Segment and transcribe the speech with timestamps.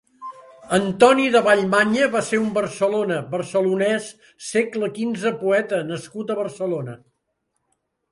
[0.75, 4.07] Antoni de Vallmanya va ser un barcelona, Barcelonès,
[4.47, 6.97] segle quinze Poeta nascut a Barcelona.